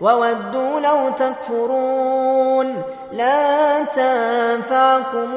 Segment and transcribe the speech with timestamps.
[0.00, 5.34] وودوا لو تكفرون لا تنفعكم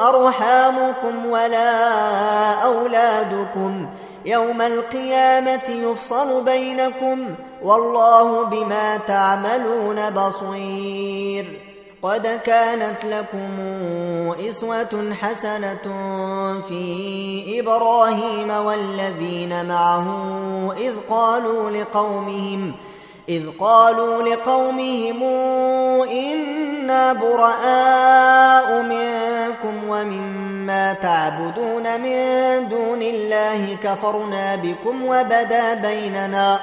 [0.00, 1.72] أرحامكم ولا
[2.64, 3.86] أولادكم
[4.24, 11.60] يوم القيامة يفصل بينكم والله بما تعملون بصير
[12.02, 13.50] قد كانت لكم
[14.48, 15.84] إسوة حسنة
[16.68, 20.06] في إبراهيم والذين معه
[20.78, 22.72] إذ قالوا لقومهم
[23.28, 25.22] إذ قالوا لقومهم
[26.10, 36.58] إنا براء منكم ومما تعبدون من دون الله كفرنا بكم وبدا بيننا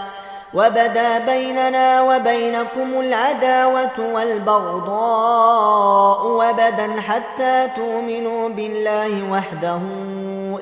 [0.54, 5.48] وبدا بيننا وبينكم العداوة والبغضاء
[6.28, 9.80] وبدا حتى تؤمنوا بالله وحده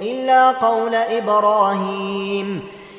[0.01, 2.76] إلا قول إبراهيم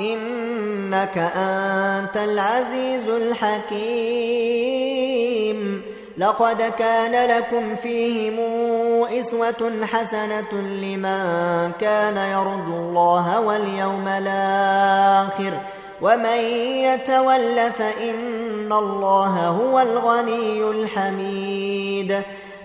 [0.00, 4.38] إنك أنت العزيز الحكيم.
[6.18, 8.38] لقد كان لكم فيهم
[9.18, 15.52] إسوة حسنة لمن كان يرجو الله واليوم الآخر.
[16.02, 16.38] ومن
[16.84, 22.22] يتول فإن الله هو الغني الحميد.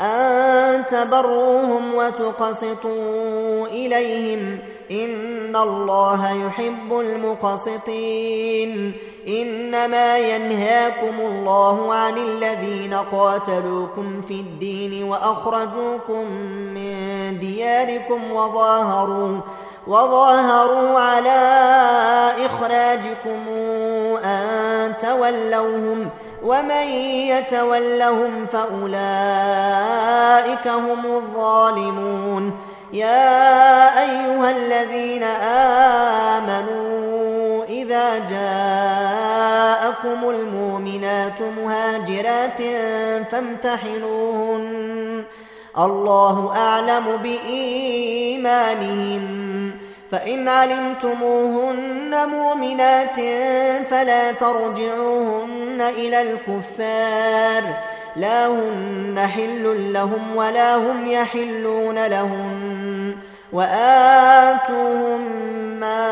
[0.00, 4.58] أن تبروهم وتقسطوا إليهم
[4.90, 8.92] إن الله يحب المقسطين
[9.28, 16.30] إنما ينهاكم الله عن الذين قاتلوكم في الدين وأخرجوكم
[16.74, 19.40] من دياركم وظاهروا
[19.86, 21.40] وظاهروا على
[22.46, 23.48] إخراجكم
[24.24, 26.10] أن تولوهم
[26.44, 26.86] ومن
[27.28, 28.96] يتولهم فأولئك
[30.68, 32.52] هم الظالمون.
[32.92, 35.22] يا أيها الذين
[36.32, 42.60] آمنوا إذا جاءكم المؤمنات مهاجرات
[43.32, 45.24] فامتحنوهن.
[45.78, 49.24] الله أعلم بإيمانهن.
[50.12, 53.16] فإن علمتموهن مؤمنات
[53.90, 55.53] فلا ترجعوهن.
[55.80, 57.62] إلى الكفار.
[58.16, 63.16] لا هن حل لهم ولا هم يحلون لهم.
[63.52, 65.20] وآتوهم
[65.80, 66.06] ما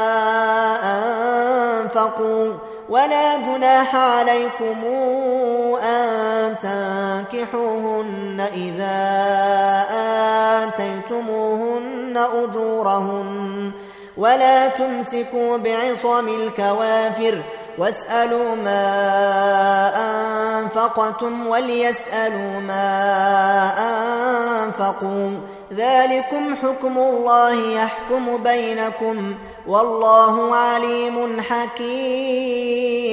[1.81, 2.53] أنفقوا.
[2.88, 4.85] ولا جناح عليكم
[5.85, 9.00] أن تنكحوهن إذا
[10.62, 13.70] آتيتموهن أجورهن
[14.17, 17.38] ولا تمسكوا بعصم الكوافر.
[17.78, 18.84] واسألوا ما
[20.60, 22.88] أنفقتم وليسألوا ما
[24.64, 25.30] أنفقوا.
[25.72, 29.34] ذلكم حكم الله يحكم بينكم
[29.66, 33.12] والله عليم حكيم.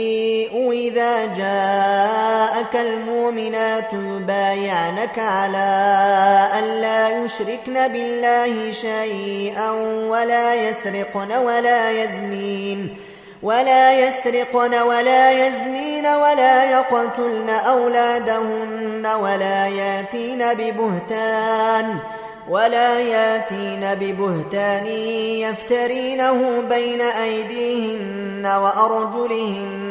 [1.11, 5.67] إذا جاءك المؤمنات يبايعنك على
[6.59, 9.71] أن لا يشركن بالله شيئا
[10.09, 12.97] ولا يسرقن ولا يزنين
[13.43, 21.95] ولا يسرقن ولا يزنين ولا يقتلن أولادهن ولا ياتين ببهتان
[22.49, 24.85] ولا ياتين ببهتان
[25.45, 29.90] يفترينه بين أيديهن وأرجلهن